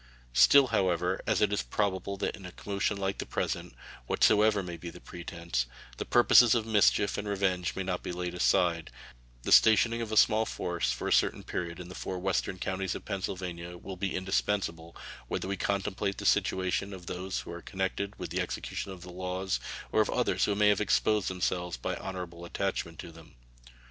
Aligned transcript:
Still, 0.33 0.65
however, 0.73 1.21
as 1.27 1.41
it 1.41 1.53
is 1.53 1.61
probable 1.61 2.17
that 2.17 2.35
in 2.35 2.43
a 2.47 2.51
commotion 2.51 2.97
like 2.97 3.19
the 3.19 3.25
present, 3.27 3.75
whatsoever 4.07 4.63
may 4.63 4.75
be 4.75 4.89
the 4.89 4.99
pretense, 4.99 5.67
the 5.97 6.05
purposes 6.05 6.55
of 6.55 6.65
mischief 6.65 7.19
and 7.19 7.27
revenge 7.27 7.75
may 7.75 7.83
not 7.83 8.01
be 8.01 8.11
laid 8.11 8.33
aside, 8.33 8.89
the 9.43 9.51
stationing 9.51 10.01
of 10.01 10.11
a 10.11 10.17
small 10.17 10.43
force 10.43 10.91
for 10.91 11.07
a 11.07 11.13
certain 11.13 11.43
period 11.43 11.79
in 11.79 11.87
the 11.87 11.93
four 11.93 12.17
western 12.17 12.57
counties 12.57 12.95
of 12.95 13.05
Pennsylvania 13.05 13.77
will 13.77 13.95
be 13.95 14.15
indispensable, 14.15 14.95
whether 15.27 15.47
we 15.47 15.55
contemplate 15.55 16.17
the 16.17 16.25
situation 16.25 16.93
of 16.93 17.05
those 17.05 17.41
who 17.41 17.51
are 17.51 17.61
connected 17.61 18.17
with 18.17 18.31
the 18.31 18.41
execution 18.41 18.91
of 18.91 19.03
the 19.03 19.11
laws 19.13 19.59
or 19.91 20.01
of 20.01 20.09
others 20.09 20.45
who 20.45 20.55
may 20.55 20.69
have 20.69 20.81
exposed 20.81 21.27
themselves 21.27 21.77
by 21.77 21.93
an 21.93 22.01
honorable 22.01 22.43
attachment 22.43 22.97
to 22.97 23.11
them. 23.11 23.35